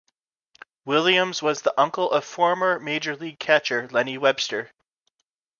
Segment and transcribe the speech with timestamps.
[0.83, 4.71] Williams was the uncle of former Major League catcher Lenny Webster.